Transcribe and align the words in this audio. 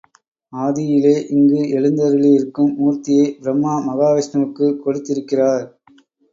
ஆதியிலே, 0.53 1.11
இங்கு 1.29 1.55
எழுந்தருளியிருக்கும் 1.55 2.73
மூர்த்தியை 2.79 3.39
பிரம்மா 3.39 3.77
மகாவிஷ்ணுவுக்குக் 3.87 4.79
கொடுத்திருக்கிறார். 4.79 5.65